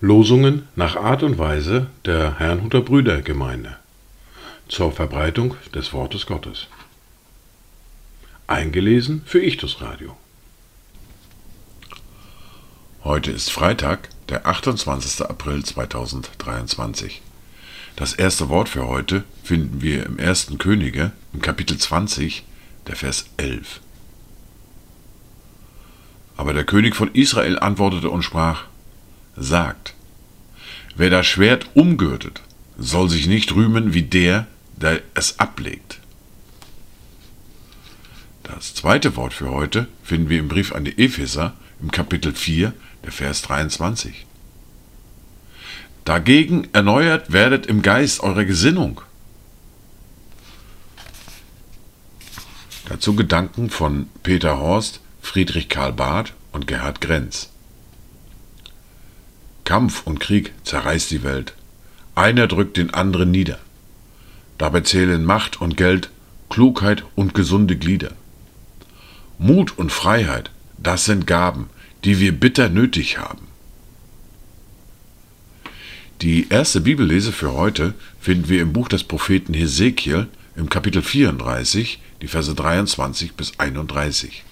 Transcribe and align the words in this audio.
Losungen 0.00 0.68
nach 0.74 0.96
Art 0.96 1.22
und 1.22 1.36
Weise 1.36 1.88
der 2.06 2.38
Herrnhuter 2.38 2.80
Brüdergemeinde 2.80 3.76
zur 4.68 4.90
Verbreitung 4.90 5.54
des 5.74 5.92
Wortes 5.92 6.24
Gottes. 6.24 6.68
Eingelesen 8.46 9.20
für 9.26 9.42
Ichtus 9.42 9.82
Radio. 9.82 10.16
Heute 13.04 13.32
ist 13.32 13.50
Freitag, 13.50 14.08
der 14.30 14.46
28. 14.46 15.26
April 15.26 15.62
2023. 15.62 17.20
Das 17.96 18.14
erste 18.14 18.48
Wort 18.48 18.70
für 18.70 18.86
heute 18.86 19.24
finden 19.44 19.82
wir 19.82 20.06
im 20.06 20.18
1. 20.18 20.52
Könige, 20.58 21.12
im 21.34 21.42
Kapitel 21.42 21.76
20, 21.76 22.44
der 22.86 22.96
Vers 22.96 23.26
11. 23.36 23.80
Aber 26.36 26.52
der 26.52 26.64
König 26.64 26.94
von 26.94 27.12
Israel 27.14 27.58
antwortete 27.58 28.10
und 28.10 28.22
sprach, 28.22 28.64
Sagt, 29.36 29.94
wer 30.94 31.10
das 31.10 31.26
Schwert 31.26 31.68
umgürtet, 31.74 32.42
soll 32.78 33.08
sich 33.08 33.26
nicht 33.26 33.54
rühmen 33.54 33.94
wie 33.94 34.02
der, 34.02 34.46
der 34.76 35.00
es 35.14 35.38
ablegt. 35.38 36.00
Das 38.42 38.74
zweite 38.74 39.16
Wort 39.16 39.34
für 39.34 39.50
heute 39.50 39.88
finden 40.04 40.28
wir 40.28 40.38
im 40.38 40.48
Brief 40.48 40.72
an 40.72 40.84
die 40.84 40.98
Epheser 40.98 41.54
im 41.82 41.90
Kapitel 41.90 42.34
4, 42.34 42.72
der 43.04 43.12
Vers 43.12 43.42
23. 43.42 44.24
Dagegen 46.04 46.68
erneuert 46.72 47.32
werdet 47.32 47.66
im 47.66 47.82
Geist 47.82 48.20
eurer 48.20 48.44
Gesinnung. 48.44 49.00
Dazu 52.88 53.16
Gedanken 53.16 53.68
von 53.68 54.08
Peter 54.22 54.60
Horst, 54.60 55.00
Friedrich 55.20 55.68
Karl 55.68 55.92
Barth 55.92 56.34
und 56.52 56.68
Gerhard 56.68 57.00
Grenz. 57.00 57.50
Kampf 59.64 60.06
und 60.06 60.20
Krieg 60.20 60.52
zerreißt 60.62 61.10
die 61.10 61.24
Welt. 61.24 61.54
Einer 62.14 62.46
drückt 62.46 62.76
den 62.76 62.94
anderen 62.94 63.32
nieder. 63.32 63.58
Dabei 64.56 64.82
zählen 64.82 65.24
Macht 65.24 65.60
und 65.60 65.76
Geld, 65.76 66.10
Klugheit 66.48 67.04
und 67.16 67.34
gesunde 67.34 67.76
Glieder. 67.76 68.12
Mut 69.36 69.76
und 69.76 69.90
Freiheit, 69.90 70.52
das 70.78 71.06
sind 71.06 71.26
Gaben, 71.26 71.68
die 72.04 72.20
wir 72.20 72.38
bitter 72.38 72.68
nötig 72.68 73.18
haben. 73.18 73.48
Die 76.22 76.48
erste 76.50 76.80
Bibellese 76.80 77.32
für 77.32 77.52
heute 77.52 77.94
finden 78.20 78.48
wir 78.48 78.62
im 78.62 78.72
Buch 78.72 78.88
des 78.88 79.02
Propheten 79.02 79.54
Hesekiel 79.54 80.28
im 80.56 80.70
Kapitel 80.70 81.02
34, 81.02 82.00
die 82.22 82.28
Verse 82.28 82.54
23 82.54 83.34
bis 83.34 83.58
31. 83.58 84.42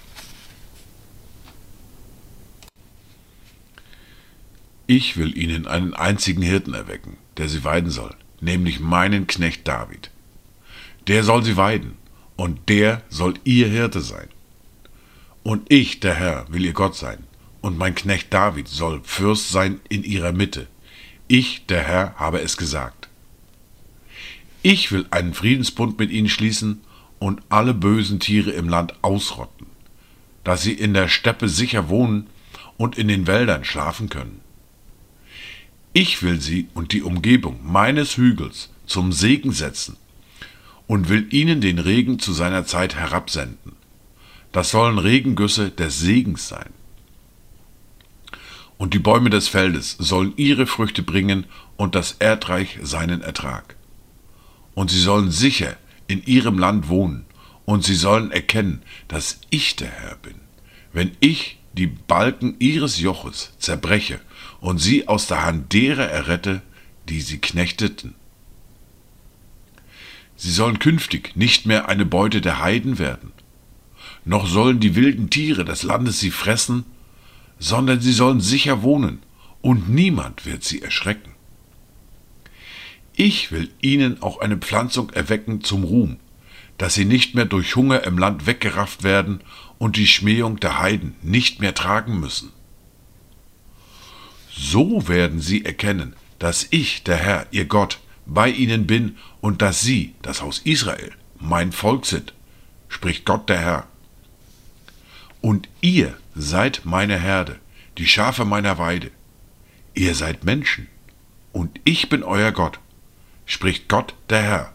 Ich 4.86 5.16
will 5.16 5.36
ihnen 5.36 5.66
einen 5.66 5.94
einzigen 5.94 6.42
Hirten 6.42 6.74
erwecken, 6.74 7.16
der 7.38 7.48
sie 7.48 7.64
weiden 7.64 7.90
soll, 7.90 8.14
nämlich 8.40 8.80
meinen 8.80 9.26
Knecht 9.26 9.66
David. 9.66 10.10
Der 11.06 11.24
soll 11.24 11.42
sie 11.42 11.56
weiden, 11.56 11.96
und 12.36 12.68
der 12.68 13.02
soll 13.08 13.34
ihr 13.44 13.68
Hirte 13.68 14.02
sein. 14.02 14.28
Und 15.42 15.70
ich, 15.72 16.00
der 16.00 16.14
Herr, 16.14 16.46
will 16.50 16.64
ihr 16.64 16.74
Gott 16.74 16.96
sein, 16.96 17.24
und 17.62 17.78
mein 17.78 17.94
Knecht 17.94 18.32
David 18.32 18.68
soll 18.68 19.00
Fürst 19.04 19.50
sein 19.50 19.80
in 19.88 20.04
ihrer 20.04 20.32
Mitte. 20.32 20.66
Ich, 21.28 21.64
der 21.64 21.82
Herr, 21.82 22.14
habe 22.16 22.40
es 22.42 22.58
gesagt. 22.58 23.03
Ich 24.66 24.92
will 24.92 25.04
einen 25.10 25.34
Friedensbund 25.34 25.98
mit 25.98 26.10
ihnen 26.10 26.30
schließen 26.30 26.80
und 27.18 27.42
alle 27.50 27.74
bösen 27.74 28.18
Tiere 28.18 28.50
im 28.50 28.66
Land 28.66 28.94
ausrotten, 29.02 29.66
dass 30.42 30.62
sie 30.62 30.72
in 30.72 30.94
der 30.94 31.08
Steppe 31.08 31.50
sicher 31.50 31.90
wohnen 31.90 32.28
und 32.78 32.96
in 32.96 33.08
den 33.08 33.26
Wäldern 33.26 33.66
schlafen 33.66 34.08
können. 34.08 34.40
Ich 35.92 36.22
will 36.22 36.40
sie 36.40 36.68
und 36.72 36.92
die 36.92 37.02
Umgebung 37.02 37.60
meines 37.62 38.16
Hügels 38.16 38.70
zum 38.86 39.12
Segen 39.12 39.52
setzen 39.52 39.98
und 40.86 41.10
will 41.10 41.26
ihnen 41.30 41.60
den 41.60 41.78
Regen 41.78 42.18
zu 42.18 42.32
seiner 42.32 42.64
Zeit 42.64 42.94
herabsenden. 42.94 43.72
Das 44.50 44.70
sollen 44.70 44.98
Regengüsse 44.98 45.72
des 45.72 46.00
Segens 46.00 46.48
sein. 46.48 46.70
Und 48.78 48.94
die 48.94 48.98
Bäume 48.98 49.28
des 49.28 49.46
Feldes 49.46 49.94
sollen 49.98 50.32
ihre 50.38 50.66
Früchte 50.66 51.02
bringen 51.02 51.44
und 51.76 51.94
das 51.94 52.12
Erdreich 52.12 52.78
seinen 52.80 53.20
Ertrag. 53.20 53.73
Und 54.74 54.90
sie 54.90 55.00
sollen 55.00 55.30
sicher 55.30 55.76
in 56.06 56.24
ihrem 56.24 56.58
Land 56.58 56.88
wohnen, 56.88 57.24
und 57.64 57.84
sie 57.84 57.94
sollen 57.94 58.30
erkennen, 58.30 58.82
dass 59.08 59.40
ich 59.50 59.76
der 59.76 59.90
Herr 59.90 60.16
bin, 60.16 60.34
wenn 60.92 61.12
ich 61.20 61.58
die 61.72 61.86
Balken 61.86 62.56
ihres 62.58 63.00
Joches 63.00 63.52
zerbreche 63.58 64.20
und 64.60 64.78
sie 64.78 65.08
aus 65.08 65.26
der 65.26 65.44
Hand 65.44 65.72
derer 65.72 66.08
errette, 66.08 66.62
die 67.08 67.20
sie 67.20 67.38
knechteten. 67.38 68.14
Sie 70.36 70.50
sollen 70.50 70.78
künftig 70.78 71.36
nicht 71.36 71.66
mehr 71.66 71.88
eine 71.88 72.04
Beute 72.04 72.40
der 72.40 72.60
Heiden 72.60 72.98
werden, 72.98 73.32
noch 74.24 74.46
sollen 74.46 74.80
die 74.80 74.94
wilden 74.94 75.30
Tiere 75.30 75.64
des 75.64 75.82
Landes 75.82 76.20
sie 76.20 76.30
fressen, 76.30 76.84
sondern 77.58 78.00
sie 78.00 78.12
sollen 78.12 78.40
sicher 78.40 78.82
wohnen, 78.82 79.20
und 79.60 79.88
niemand 79.88 80.44
wird 80.44 80.64
sie 80.64 80.82
erschrecken. 80.82 81.33
Ich 83.16 83.52
will 83.52 83.70
ihnen 83.80 84.22
auch 84.22 84.40
eine 84.40 84.56
Pflanzung 84.56 85.10
erwecken 85.10 85.62
zum 85.62 85.84
Ruhm, 85.84 86.18
dass 86.78 86.94
sie 86.94 87.04
nicht 87.04 87.34
mehr 87.34 87.44
durch 87.44 87.76
Hunger 87.76 88.02
im 88.04 88.18
Land 88.18 88.46
weggerafft 88.46 89.04
werden 89.04 89.40
und 89.78 89.96
die 89.96 90.08
Schmähung 90.08 90.58
der 90.58 90.80
Heiden 90.80 91.14
nicht 91.22 91.60
mehr 91.60 91.74
tragen 91.74 92.18
müssen. 92.18 92.52
So 94.50 95.06
werden 95.06 95.40
sie 95.40 95.64
erkennen, 95.64 96.14
dass 96.38 96.66
ich, 96.70 97.04
der 97.04 97.16
Herr, 97.16 97.46
ihr 97.52 97.66
Gott, 97.66 98.00
bei 98.26 98.48
ihnen 98.48 98.86
bin 98.86 99.16
und 99.40 99.62
dass 99.62 99.82
sie, 99.82 100.14
das 100.22 100.42
Haus 100.42 100.60
Israel, 100.64 101.12
mein 101.38 101.72
Volk 101.72 102.06
sind, 102.06 102.34
spricht 102.88 103.24
Gott 103.24 103.48
der 103.48 103.58
Herr. 103.60 103.86
Und 105.40 105.68
ihr 105.80 106.16
seid 106.34 106.82
meine 106.84 107.18
Herde, 107.18 107.60
die 107.98 108.06
Schafe 108.06 108.44
meiner 108.44 108.78
Weide. 108.78 109.10
Ihr 109.94 110.14
seid 110.14 110.44
Menschen, 110.44 110.88
und 111.52 111.80
ich 111.84 112.08
bin 112.08 112.22
euer 112.24 112.50
Gott, 112.50 112.80
spricht 113.46 113.88
Gott 113.88 114.14
der 114.30 114.42
Herr. 114.42 114.72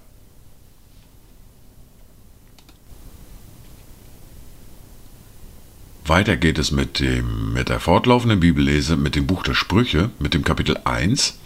Weiter 6.06 6.38
geht 6.38 6.57
es 6.57 6.72
mit, 6.72 7.00
dem, 7.00 7.53
mit 7.53 7.69
der 7.69 7.80
fortlaufenden 7.80 8.40
Bibellese, 8.40 8.97
mit 8.97 9.16
dem 9.16 9.28
Buch 9.28 9.44
der 9.44 9.53
Sprüche, 9.53 10.09
mit 10.18 10.34
dem 10.34 10.44
Kapitel 10.44 10.80
1 10.84 11.38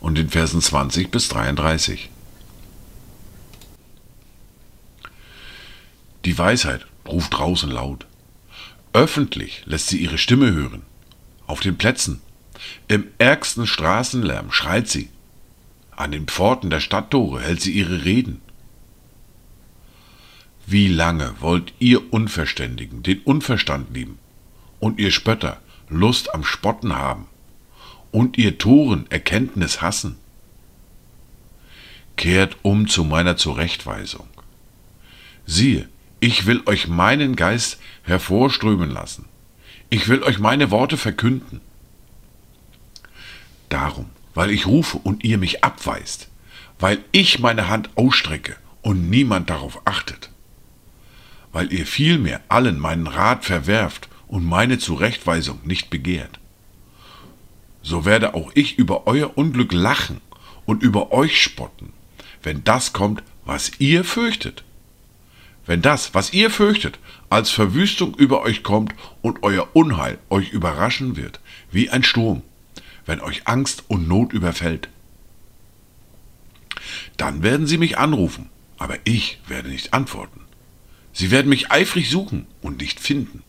und 0.00 0.18
den 0.18 0.28
Versen 0.28 0.60
20 0.60 1.12
bis 1.12 1.28
33. 1.28 2.10
Die 6.24 6.36
Weisheit 6.36 6.86
ruft 7.06 7.32
draußen 7.32 7.70
laut. 7.70 8.06
Öffentlich 8.92 9.62
lässt 9.66 9.88
sie 9.88 9.98
ihre 9.98 10.18
Stimme 10.18 10.52
hören. 10.52 10.82
Auf 11.46 11.60
den 11.60 11.78
Plätzen, 11.78 12.20
im 12.88 13.06
ärgsten 13.18 13.66
Straßenlärm 13.66 14.50
schreit 14.50 14.88
sie. 14.88 15.10
An 15.98 16.12
den 16.12 16.28
Pforten 16.28 16.70
der 16.70 16.78
Stadttore 16.78 17.40
hält 17.40 17.60
sie 17.60 17.72
ihre 17.72 18.04
Reden. 18.04 18.40
Wie 20.64 20.86
lange 20.86 21.34
wollt 21.40 21.72
ihr 21.80 22.12
Unverständigen 22.12 23.02
den 23.02 23.20
Unverstand 23.22 23.92
lieben 23.92 24.16
und 24.78 25.00
ihr 25.00 25.10
Spötter 25.10 25.60
Lust 25.88 26.32
am 26.32 26.44
Spotten 26.44 26.94
haben 26.94 27.26
und 28.12 28.38
ihr 28.38 28.58
Toren 28.58 29.10
Erkenntnis 29.10 29.82
hassen? 29.82 30.18
Kehrt 32.16 32.58
um 32.62 32.86
zu 32.86 33.02
meiner 33.02 33.36
Zurechtweisung. 33.36 34.28
Siehe, 35.46 35.88
ich 36.20 36.46
will 36.46 36.62
euch 36.66 36.86
meinen 36.86 37.34
Geist 37.34 37.80
hervorströmen 38.04 38.92
lassen. 38.92 39.24
Ich 39.90 40.06
will 40.08 40.22
euch 40.22 40.38
meine 40.38 40.70
Worte 40.70 40.96
verkünden. 40.96 41.60
Darum, 43.68 44.10
weil 44.38 44.50
ich 44.50 44.66
rufe 44.66 44.98
und 44.98 45.24
ihr 45.24 45.36
mich 45.36 45.64
abweist, 45.64 46.28
weil 46.78 46.98
ich 47.12 47.40
meine 47.40 47.68
Hand 47.68 47.90
ausstrecke 47.96 48.56
und 48.82 49.10
niemand 49.10 49.50
darauf 49.50 49.82
achtet 49.84 50.30
weil 51.52 51.72
ihr 51.72 51.86
vielmehr 51.86 52.40
allen 52.48 52.78
meinen 52.78 53.06
Rat 53.06 53.44
verwerft 53.44 54.08
und 54.26 54.44
meine 54.44 54.78
Zurechtweisung 54.78 55.60
nicht 55.64 55.90
begehrt. 55.90 56.38
So 57.82 58.04
werde 58.04 58.34
auch 58.34 58.50
ich 58.54 58.78
über 58.78 59.06
euer 59.06 59.36
Unglück 59.38 59.72
lachen 59.72 60.20
und 60.66 60.82
über 60.82 61.12
euch 61.12 61.40
spotten, 61.40 61.92
wenn 62.42 62.64
das 62.64 62.92
kommt, 62.92 63.22
was 63.44 63.72
ihr 63.78 64.04
fürchtet. 64.04 64.64
Wenn 65.64 65.82
das, 65.82 66.14
was 66.14 66.32
ihr 66.32 66.50
fürchtet, 66.50 66.98
als 67.30 67.50
Verwüstung 67.50 68.14
über 68.14 68.42
euch 68.42 68.62
kommt 68.62 68.94
und 69.22 69.42
euer 69.42 69.68
Unheil 69.74 70.18
euch 70.30 70.50
überraschen 70.50 71.16
wird, 71.16 71.40
wie 71.70 71.90
ein 71.90 72.02
Sturm, 72.02 72.42
wenn 73.08 73.20
euch 73.22 73.48
Angst 73.48 73.84
und 73.88 74.06
Not 74.06 74.34
überfällt. 74.34 74.90
Dann 77.16 77.42
werden 77.42 77.66
sie 77.66 77.78
mich 77.78 77.96
anrufen, 77.96 78.50
aber 78.76 78.96
ich 79.04 79.40
werde 79.48 79.70
nicht 79.70 79.94
antworten. 79.94 80.42
Sie 81.14 81.30
werden 81.30 81.48
mich 81.48 81.72
eifrig 81.72 82.10
suchen 82.10 82.46
und 82.60 82.80
nicht 82.82 83.00
finden, 83.00 83.42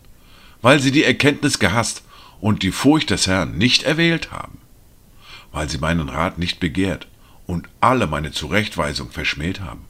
weil 0.61 0.79
sie 0.79 0.91
die 0.91 1.03
Erkenntnis 1.03 1.59
gehasst 1.59 2.03
und 2.39 2.63
die 2.63 2.71
Furcht 2.71 3.09
des 3.09 3.27
Herrn 3.27 3.57
nicht 3.57 3.83
erwählt 3.83 4.31
haben, 4.31 4.59
weil 5.51 5.69
sie 5.69 5.77
meinen 5.77 6.07
Rat 6.07 6.39
nicht 6.39 6.61
begehrt 6.61 7.09
und 7.45 7.67
alle 7.81 8.07
meine 8.07 8.31
Zurechtweisung 8.31 9.11
verschmäht 9.11 9.59
haben. 9.59 9.85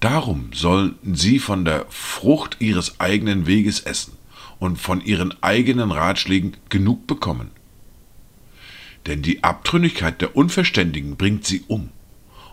Darum 0.00 0.54
sollen 0.54 0.98
sie 1.02 1.38
von 1.38 1.66
der 1.66 1.84
Frucht 1.90 2.56
ihres 2.60 2.98
eigenen 2.98 3.46
Weges 3.46 3.80
essen 3.80 4.16
und 4.58 4.80
von 4.80 5.02
ihren 5.02 5.34
eigenen 5.42 5.92
Ratschlägen 5.92 6.56
genug 6.70 7.06
bekommen. 7.06 7.50
Denn 9.06 9.22
die 9.22 9.44
Abtrünnigkeit 9.44 10.20
der 10.20 10.36
Unverständigen 10.36 11.16
bringt 11.16 11.44
sie 11.44 11.64
um, 11.68 11.90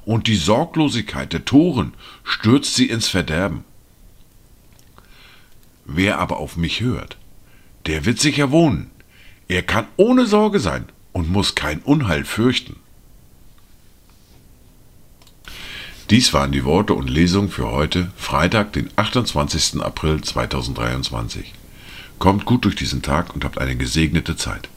und 0.06 0.28
die 0.28 0.36
Sorglosigkeit 0.36 1.32
der 1.32 1.46
Toren 1.46 1.94
stürzt 2.24 2.76
sie 2.76 2.88
ins 2.88 3.08
Verderben. 3.08 3.64
Wer 5.86 6.20
aber 6.20 6.38
auf 6.38 6.58
mich 6.58 6.82
hört, 6.82 7.18
der 7.86 8.06
wird 8.06 8.20
sicher 8.20 8.52
wohnen, 8.52 8.92
er 9.48 9.64
kann 9.64 9.88
ohne 9.98 10.26
Sorge 10.26 10.60
sein 10.60 10.86
und 11.12 11.30
muss 11.30 11.56
kein 11.56 11.80
Unheil 11.80 12.26
fürchten. 12.26 12.78
Dies 16.10 16.34
waren 16.34 16.52
die 16.52 16.66
Worte 16.66 16.94
und 16.94 17.10
Lesungen 17.10 17.50
für 17.50 17.72
heute, 17.72 18.12
Freitag, 18.18 18.74
den 18.74 18.90
28. 18.98 19.82
April 19.82 20.22
2023. 20.22 21.54
Kommt 22.20 22.44
gut 22.46 22.66
durch 22.66 22.76
diesen 22.76 23.02
Tag 23.02 23.34
und 23.34 23.46
habt 23.46 23.58
eine 23.58 23.78
gesegnete 23.78 24.36
Zeit. 24.36 24.68